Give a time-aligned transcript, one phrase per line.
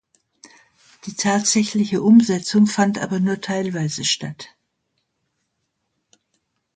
[1.05, 4.49] Die tatsächliche Umsetzung fand aber nur teilweise statt.